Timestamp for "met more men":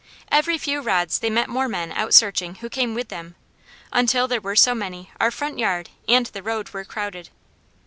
1.29-1.91